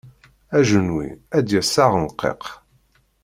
[0.57, 1.07] Ajenwi
[1.37, 2.43] ad d-yas s aεenqiq.